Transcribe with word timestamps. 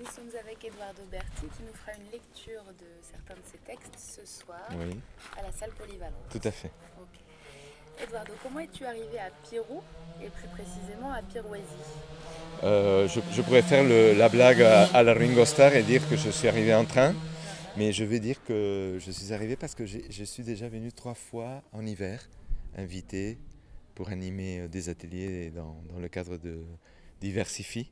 Nous 0.00 0.06
sommes 0.06 0.30
avec 0.42 0.64
Eduardo 0.64 1.02
Berti 1.10 1.42
qui 1.56 1.62
nous 1.62 1.74
fera 1.74 1.92
une 1.98 2.10
lecture 2.10 2.62
de 2.78 2.86
certains 3.02 3.34
de 3.34 3.44
ses 3.50 3.58
textes 3.58 3.98
ce 3.98 4.24
soir 4.26 4.66
Oui, 4.78 4.96
à 5.38 5.42
la 5.42 5.52
salle 5.52 5.70
polyvalente. 5.72 6.14
tout 6.30 6.40
à 6.42 6.50
fait. 6.50 6.70
Ok. 6.98 7.18
Eduardo, 8.02 8.32
comment 8.42 8.60
es-tu 8.60 8.84
arrivé 8.86 9.18
à 9.18 9.30
Pirou 9.48 9.82
et 10.22 10.28
plus 10.28 10.48
précisément 10.48 11.12
à 11.12 11.20
Pirouésie? 11.22 11.64
Euh, 12.62 13.06
je, 13.08 13.20
je 13.32 13.42
pourrais 13.42 13.60
faire 13.62 13.84
le- 13.84 14.14
la 14.14 14.30
blague 14.30 14.62
à, 14.62 14.84
à 14.86 15.02
la 15.02 15.12
Ringo 15.12 15.44
Starr 15.44 15.74
et 15.74 15.82
dire 15.82 16.08
que 16.08 16.16
je 16.16 16.30
suis 16.30 16.48
arrivé 16.48 16.74
en 16.74 16.86
train, 16.86 17.14
mais 17.76 17.92
je 17.92 18.04
vais 18.04 18.20
dire 18.20 18.42
que 18.44 18.96
je 18.98 19.10
suis 19.10 19.34
arrivé 19.34 19.56
parce 19.56 19.74
que 19.74 19.84
je 19.84 20.24
suis 20.24 20.42
déjà 20.44 20.68
venu 20.68 20.92
trois 20.92 21.14
fois 21.14 21.62
en 21.72 21.84
hiver, 21.84 22.26
invité 22.76 23.36
pour 23.94 24.08
animer 24.08 24.60
euh, 24.60 24.68
des 24.68 24.88
ateliers 24.88 25.50
dans, 25.50 25.76
dans 25.92 25.98
le 25.98 26.08
cadre 26.08 26.38
de 26.38 26.64
Diversify. 27.20 27.90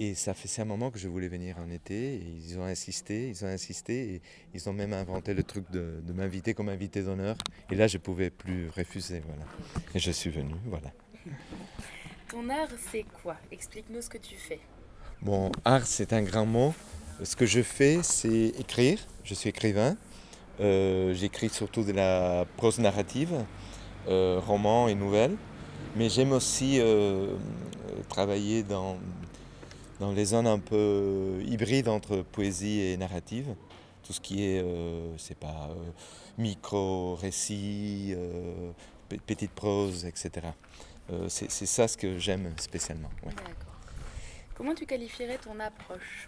Et 0.00 0.14
ça 0.14 0.32
fait 0.32 0.62
un 0.62 0.64
moment 0.64 0.92
que 0.92 0.98
je 0.98 1.08
voulais 1.08 1.26
venir 1.26 1.58
en 1.58 1.68
été 1.70 2.14
et 2.14 2.22
ils 2.22 2.56
ont 2.56 2.64
insisté, 2.64 3.30
ils 3.30 3.44
ont 3.44 3.48
insisté 3.48 4.14
et 4.14 4.22
ils 4.54 4.68
ont 4.68 4.72
même 4.72 4.92
inventé 4.92 5.34
le 5.34 5.42
truc 5.42 5.68
de, 5.72 6.00
de 6.06 6.12
m'inviter 6.12 6.54
comme 6.54 6.68
invité 6.68 7.02
d'honneur. 7.02 7.36
Et 7.68 7.74
là, 7.74 7.88
je 7.88 7.98
pouvais 7.98 8.30
plus 8.30 8.68
refuser, 8.68 9.20
voilà. 9.26 9.42
Et 9.96 9.98
je 9.98 10.12
suis 10.12 10.30
venu, 10.30 10.54
voilà. 10.66 10.92
Ton 12.28 12.48
art, 12.48 12.68
c'est 12.92 13.06
quoi? 13.22 13.36
Explique-nous 13.50 14.02
ce 14.02 14.08
que 14.08 14.18
tu 14.18 14.36
fais. 14.36 14.60
Bon, 15.20 15.50
art, 15.64 15.84
c'est 15.84 16.12
un 16.12 16.22
grand 16.22 16.46
mot. 16.46 16.74
Ce 17.24 17.34
que 17.34 17.46
je 17.46 17.62
fais, 17.62 17.98
c'est 18.04 18.52
écrire. 18.56 19.00
Je 19.24 19.34
suis 19.34 19.48
écrivain. 19.48 19.96
Euh, 20.60 21.12
J'écris 21.12 21.48
surtout 21.48 21.82
de 21.82 21.90
la 21.90 22.46
prose 22.56 22.78
narrative, 22.78 23.44
euh, 24.06 24.38
romans 24.38 24.86
et 24.86 24.94
nouvelles. 24.94 25.36
Mais 25.96 26.08
j'aime 26.08 26.30
aussi 26.30 26.78
euh, 26.78 27.34
travailler 28.08 28.62
dans, 28.62 28.96
dans 30.00 30.12
les 30.12 30.24
zones 30.26 30.46
un 30.46 30.58
peu 30.58 31.40
hybrides 31.46 31.88
entre 31.88 32.18
poésie 32.22 32.80
et 32.80 32.96
narrative. 32.96 33.54
Tout 34.04 34.12
ce 34.12 34.20
qui 34.20 34.44
est, 34.44 34.62
euh, 34.62 35.16
c'est 35.18 35.36
pas, 35.38 35.68
euh, 35.70 35.90
micro-récits, 36.38 38.14
euh, 38.16 38.70
pe- 39.08 39.18
petite 39.26 39.50
prose, 39.52 40.04
etc. 40.06 40.46
Euh, 41.10 41.26
c'est 41.28 41.48
ça 41.50 41.88
ce 41.88 41.96
que 41.96 42.18
j'aime 42.18 42.52
spécialement. 42.58 43.10
ouais. 43.26 43.32
Comment 44.54 44.74
tu 44.74 44.86
qualifierais 44.86 45.38
ton 45.38 45.58
approche? 45.60 46.26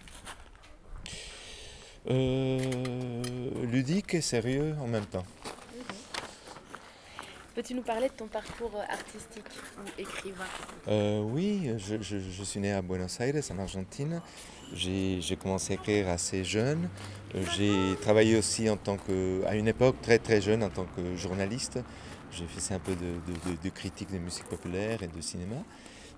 Euh, 2.09 3.21
ludique 3.65 4.13
et 4.15 4.21
sérieux 4.21 4.75
en 4.81 4.87
même 4.87 5.05
temps. 5.05 5.25
Peux-tu 7.61 7.75
nous 7.75 7.83
parler 7.83 8.07
de 8.07 8.13
ton 8.13 8.25
parcours 8.25 8.71
artistique 8.89 9.45
ou 9.77 10.01
écrivain? 10.01 10.47
Euh, 10.87 11.21
oui, 11.21 11.69
je, 11.77 12.43
suis 12.43 12.59
né 12.59 12.71
à 12.71 12.81
Buenos 12.81 13.19
Aires, 13.19 13.35
en 13.51 13.59
Argentine. 13.59 14.19
J'ai 14.73 15.37
commencé 15.39 15.73
à 15.73 15.75
écrire 15.75 16.09
assez 16.09 16.43
jeune. 16.43 16.89
Euh, 17.35 17.43
J'ai 17.55 17.95
travaillé 18.01 18.35
aussi 18.35 18.67
en 18.67 18.77
tant 18.77 18.97
que, 18.97 19.43
à 19.45 19.53
une 19.53 19.67
époque 19.67 20.01
très 20.01 20.17
très 20.17 20.41
jeune 20.41 20.63
en 20.63 20.71
tant 20.71 20.85
que 20.85 21.15
journaliste. 21.15 21.77
J'ai 22.31 22.47
fait 22.47 22.73
un 22.73 22.79
peu 22.79 22.95
de, 22.95 23.69
critique 23.69 24.11
de 24.11 24.17
musique 24.17 24.45
populaire 24.45 25.03
et 25.03 25.07
de 25.07 25.21
cinéma. 25.21 25.57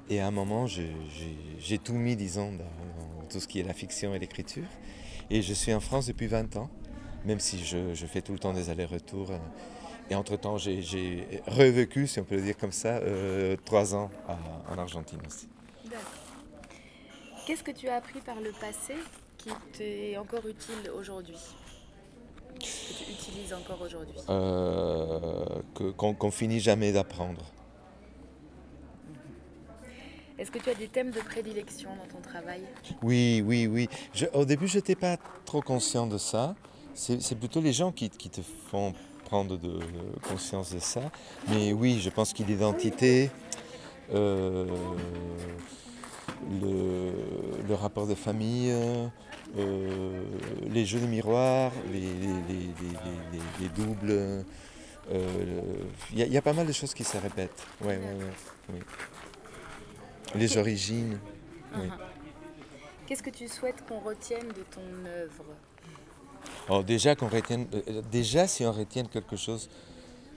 Et 0.10 0.22
à 0.22 0.28
un 0.28 0.32
moment, 0.32 0.66
j'ai 0.66 1.78
tout 1.78 1.96
mis, 1.96 2.16
disons, 2.16 2.54
dans, 2.54 2.60
dans 2.60 3.28
tout 3.30 3.42
ce 3.42 3.50
qui 3.50 3.60
est 3.60 3.64
la 3.64 3.74
fiction 3.74 4.16
et 4.16 4.20
l'écriture. 4.20 4.70
Et 5.30 5.42
je 5.42 5.54
suis 5.54 5.74
en 5.74 5.82
France 5.82 6.08
depuis 6.08 6.28
20 6.28 6.56
ans, 6.56 6.70
même 7.26 7.40
si 7.40 7.64
je, 7.64 7.94
je 7.94 8.06
fais 8.06 8.22
tout 8.22 8.34
le 8.34 8.40
temps 8.40 8.54
des 8.54 8.70
allers-retours. 8.70 9.32
euh, 9.32 9.38
Et 10.10 10.16
entre-temps, 10.16 10.58
j'ai 10.58 11.26
revécu, 11.48 12.08
si 12.08 12.20
on 12.20 12.24
peut 12.26 12.36
le 12.36 12.42
dire 12.42 12.58
comme 12.58 12.72
ça, 12.74 12.98
euh, 12.98 13.56
trois 13.66 13.96
ans 13.96 14.10
à- 14.28 14.38
en 14.74 14.78
Argentine 14.78 15.20
aussi. 15.26 15.48
Qu'est-ce 17.46 17.64
que 17.64 17.72
tu 17.72 17.88
as 17.88 17.96
appris 17.96 18.20
par 18.22 18.40
le 18.40 18.52
passé 18.52 18.96
qui 19.38 19.50
t'est 19.74 20.18
encore 20.18 20.46
utile 20.48 20.90
aujourd'hui? 20.98 21.38
Que 22.60 22.94
tu 23.04 23.12
utilises 23.12 23.54
encore 23.54 23.82
aujourd'hui? 23.82 24.16
Euh, 24.30 25.46
Qu'on 25.74 26.32
finit 26.32 26.60
jamais 26.60 26.92
d'apprendre. 26.92 27.44
Est-ce 30.38 30.52
que 30.52 30.60
tu 30.60 30.70
as 30.70 30.74
des 30.76 30.88
thèmes 30.88 31.12
de 31.12 31.20
prédilection 31.20 31.90
dans 31.96 32.08
ton 32.08 32.22
travail? 32.22 32.62
Oui, 33.02 33.42
oui, 33.46 33.68
oui. 33.68 33.88
Je- 34.14 34.26
au 34.34 34.46
début, 34.46 34.68
je 34.68 34.78
n'étais 34.78 34.96
pas 34.96 35.18
trop 35.46 35.62
conscient 35.62 36.08
de 36.08 36.18
ça. 36.18 36.56
C'est 36.96 37.36
plutôt 37.40 37.60
les 37.62 37.74
gens 37.74 37.92
qui, 37.92 38.10
qui 38.10 38.30
te 38.30 38.42
font 38.70 38.94
prendre 39.26 39.58
de, 39.58 39.80
conscience 40.30 40.74
de 40.74 40.80
ça. 40.80 41.02
Mais 41.50 41.74
oui, 41.74 42.00
je 42.02 42.10
pense 42.10 42.34
qu'il 42.34 42.46
l'identité, 42.48 43.32
euh, 44.14 44.66
le, 46.62 47.12
le 47.68 47.74
rapport 47.74 48.06
de 48.08 48.16
famille, 48.16 48.72
euh, 49.58 50.24
les 50.70 50.86
jeux 50.86 51.00
de 51.00 51.06
miroir, 51.08 51.72
les, 51.92 52.00
les- 52.00 52.08
les- 52.08 52.74
les- 52.82 53.32
les- 53.32 53.62
les 53.62 53.70
doubles. 53.70 54.12
euh, 54.12 54.44
Il 56.12 56.20
y, 56.20 56.22
a- 56.22 56.26
il 56.26 56.32
y 56.34 56.38
a 56.38 56.42
pas 56.42 56.54
mal 56.54 56.66
de 56.68 56.72
choses 56.72 56.94
qui 56.94 57.04
se 57.04 57.18
répètent. 57.18 57.66
Ouais, 57.82 57.98
ouais, 57.98 58.04
ouais, 58.04 58.74
oui. 58.74 58.80
Les 60.36 60.58
origines. 60.58 61.20
Oui. 61.76 61.90
Qu'est-ce 63.06 63.22
que 63.24 63.30
tu 63.30 63.48
souhaites 63.48 63.84
qu'on 63.88 64.00
retienne 64.00 64.48
de 64.48 64.64
ton 64.74 64.82
œuvre? 65.06 65.44
Alors 66.68 66.84
déjà 66.84 67.16
qu'on 67.16 67.28
retienne, 67.28 67.68
euh, 67.74 68.02
déjà 68.12 68.48
si 68.48 68.66
on 68.66 68.72
retient 68.72 69.04
quelque 69.06 69.36
chose, 69.36 69.70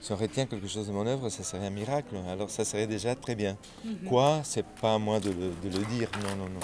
si 0.01 0.11
on 0.11 0.15
retient 0.15 0.45
quelque 0.45 0.67
chose 0.67 0.87
de 0.87 0.91
mon 0.91 1.07
œuvre, 1.07 1.29
ça 1.29 1.43
serait 1.43 1.65
un 1.65 1.69
miracle. 1.71 2.15
Alors 2.29 2.49
ça 2.49 2.65
serait 2.65 2.87
déjà 2.87 3.15
très 3.15 3.35
bien. 3.35 3.57
Quoi? 4.07 4.41
C'est 4.43 4.65
pas 4.65 4.95
à 4.95 4.97
moi 4.99 5.19
de 5.19 5.29
le, 5.29 5.69
de 5.69 5.77
le 5.77 5.85
dire. 5.85 6.09
Non, 6.23 6.35
non, 6.35 6.49
non. 6.49 6.59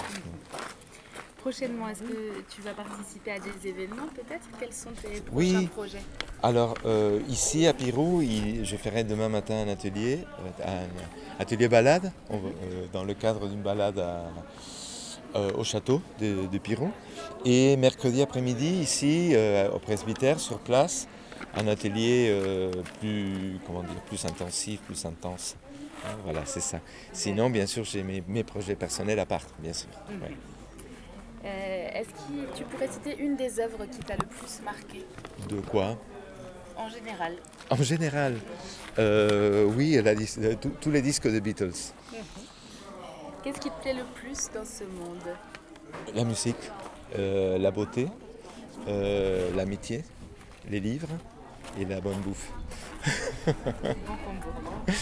Prochainement, 1.38 1.88
est-ce 1.90 2.00
que 2.00 2.42
tu 2.48 2.62
vas 2.62 2.72
participer 2.72 3.32
à 3.32 3.38
des 3.38 3.68
événements 3.68 4.06
peut-être? 4.14 4.48
Quels 4.58 4.72
sont 4.72 4.92
tes 4.92 5.20
prochains 5.20 5.58
Oui. 5.58 5.66
projets? 5.66 6.00
Alors 6.42 6.74
euh, 6.86 7.20
ici 7.28 7.66
à 7.66 7.74
Pirou, 7.74 8.22
il- 8.22 8.64
je 8.64 8.76
ferai 8.76 9.04
demain 9.04 9.28
matin 9.28 9.54
un 9.66 9.68
atelier, 9.68 10.20
euh, 10.60 10.86
un 10.86 11.40
atelier 11.42 11.68
balade, 11.68 12.12
on 12.30 12.36
euh, 12.36 12.86
dans 12.94 13.04
le 13.04 13.12
cadre 13.12 13.46
d'une 13.48 13.60
balade 13.62 13.98
à- 13.98 14.30
euh, 15.34 15.52
au 15.56 15.64
château 15.64 16.00
de, 16.20 16.46
de 16.46 16.58
Pirou. 16.58 16.90
Et 17.44 17.76
mercredi 17.76 18.22
après-midi, 18.22 18.66
ici 18.66 19.30
euh, 19.34 19.70
au 19.70 19.78
presbytère, 19.78 20.38
sur 20.40 20.58
place, 20.58 21.08
un 21.56 21.66
atelier 21.68 22.28
euh, 22.30 22.70
plus, 23.00 23.58
comment 23.66 23.82
dire, 23.82 24.00
plus 24.06 24.24
intensif, 24.24 24.80
plus 24.82 25.04
intense. 25.04 25.56
Hein, 26.06 26.16
Voilà, 26.24 26.42
c'est 26.44 26.60
ça. 26.60 26.80
Sinon, 27.12 27.50
bien 27.50 27.66
sûr, 27.66 27.84
j'ai 27.84 28.02
mes, 28.02 28.22
mes 28.26 28.44
projets 28.44 28.74
personnels 28.76 29.18
à 29.18 29.26
part, 29.26 29.44
bien 29.58 29.72
sûr. 29.72 29.88
ouais. 30.10 30.36
Euh, 31.46 31.88
Est-ce 32.00 32.08
que 32.08 32.56
tu 32.56 32.64
pourrais 32.64 32.88
citer 32.88 33.16
une 33.18 33.36
des 33.36 33.60
œuvres 33.60 33.84
qui 33.86 33.98
t'a 33.98 34.14
le 34.16 34.26
plus 34.26 34.62
marqué? 34.64 35.04
De 35.48 35.60
quoi? 35.60 35.98
En 36.76 36.88
général 36.88 37.34
En 37.70 37.76
général, 37.76 38.36
oui, 39.76 40.00
la 40.02 40.14
tous- 40.56 40.72
tous 40.80 40.90
les 40.90 41.02
disques 41.02 41.28
de 41.30 41.38
Beatles. 41.40 41.92
Qu'est-ce 43.44 43.60
qui 43.60 43.68
te 43.68 43.82
plaît 43.82 43.92
le 43.92 44.04
plus 44.14 44.48
dans 44.54 44.64
ce 44.64 44.84
monde? 44.84 45.36
La 46.14 46.24
musique, 46.24 46.56
euh, 47.18 47.58
la 47.58 47.70
beauté, 47.70 48.08
euh, 48.88 49.54
l'amitié, 49.54 50.02
les 50.70 50.80
livres 50.80 51.10
et 51.78 51.84
la 51.84 52.00
bonne 52.00 52.16
bouffe. 52.20 52.50
Bon 53.44 53.52
combo. 54.24 54.94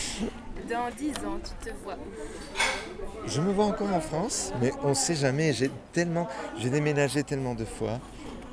Dans 0.69 0.91
10 0.91 1.10
ans, 1.25 1.38
tu 1.38 1.69
te 1.69 1.72
vois 1.84 1.94
où? 1.94 3.28
Je 3.28 3.41
me 3.41 3.52
vois 3.52 3.66
encore 3.66 3.92
en 3.92 4.00
France, 4.00 4.52
mais 4.60 4.72
on 4.82 4.88
ne 4.88 4.94
sait 4.94 5.14
jamais. 5.14 5.52
J'ai 5.52 5.70
tellement, 5.92 6.26
j'ai 6.58 6.70
déménagé 6.70 7.22
tellement 7.22 7.54
de 7.54 7.64
fois 7.64 8.00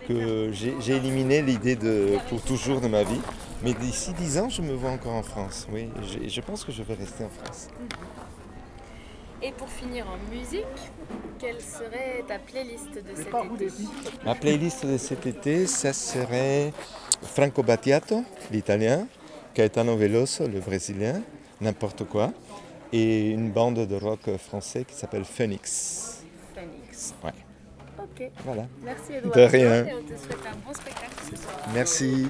que 0.07 0.51
j'ai 0.51 0.95
éliminé 0.95 1.41
l'idée 1.41 1.75
de 1.75 2.19
pour 2.29 2.43
toujours 2.43 2.79
de 2.79 2.87
ma 2.87 3.01
vie. 3.01 3.21
Mais 3.63 3.73
d'ici 3.73 4.13
10 4.13 4.37
ans, 4.37 4.49
je 4.49 4.61
me 4.61 4.73
vois 4.73 4.91
encore 4.91 5.13
en 5.13 5.23
France. 5.23 5.67
Oui, 5.71 5.89
je 6.27 6.41
pense 6.41 6.63
que 6.63 6.71
je 6.71 6.83
vais 6.83 6.93
rester 6.93 7.23
en 7.23 7.29
France. 7.29 7.69
Et 9.41 9.51
pour 9.53 9.69
finir 9.69 10.05
en 10.07 10.17
musique, 10.35 10.65
quelle 11.39 11.61
serait 11.61 12.23
ta 12.27 12.39
playlist 12.39 12.91
de 12.93 13.15
cet 13.15 13.27
été 13.27 13.71
Ma 14.25 14.35
playlist 14.35 14.85
de 14.85 14.97
cet 14.97 15.25
été, 15.25 15.65
ça 15.65 15.93
serait 15.93 16.73
Franco 17.21 17.63
Battiato, 17.63 18.23
l'italien, 18.51 19.07
Caetano 19.53 19.95
Veloso, 19.95 20.45
le 20.47 20.59
brésilien, 20.59 21.21
n'importe 21.61 22.03
quoi, 22.03 22.33
et 22.91 23.29
une 23.29 23.51
bande 23.51 23.87
de 23.87 23.95
rock 23.95 24.35
français 24.37 24.83
qui 24.83 24.95
s'appelle 24.95 25.23
Phoenix. 25.23 26.23
Phoenix. 26.53 27.13
Ouais, 27.23 27.31
Ok. 27.97 28.29
voilà. 28.43 28.65
Merci 28.83 29.13
Edouard. 29.13 29.35
De 29.35 29.41
rien. 29.41 29.85
Et 29.85 29.93
on 29.93 30.01
te 30.03 30.19
souhaite 30.21 30.45
un 30.51 30.67
bon 30.67 30.73
spectacle 30.73 31.11
ce 31.29 31.35
soir. 31.37 31.55
Merci. 31.73 32.27